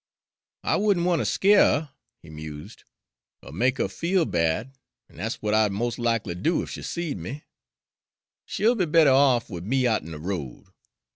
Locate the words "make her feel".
3.51-4.25